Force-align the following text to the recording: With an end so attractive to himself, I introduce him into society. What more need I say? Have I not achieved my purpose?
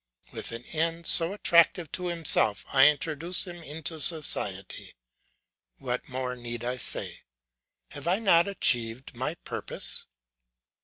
With 0.33 0.51
an 0.51 0.65
end 0.65 1.05
so 1.05 1.31
attractive 1.31 1.91
to 1.91 2.07
himself, 2.07 2.65
I 2.73 2.87
introduce 2.89 3.45
him 3.45 3.57
into 3.61 3.99
society. 3.99 4.95
What 5.77 6.09
more 6.09 6.35
need 6.35 6.63
I 6.63 6.77
say? 6.77 7.19
Have 7.89 8.07
I 8.07 8.17
not 8.17 8.47
achieved 8.47 9.15
my 9.15 9.35
purpose? 9.35 10.07